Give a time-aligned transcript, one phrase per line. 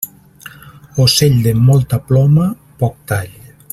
[1.03, 2.47] Ocell de molta ploma,
[2.81, 3.37] poc tall.